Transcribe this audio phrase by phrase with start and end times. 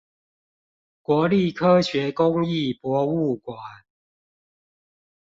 [1.03, 3.55] 國立科學工藝博物館